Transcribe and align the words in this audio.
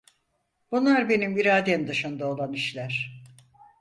Bunlar 0.71 1.09
benim 1.09 1.37
iradem 1.37 1.87
dışında 1.87 2.27
olan 2.27 2.53
işler. 2.53 3.23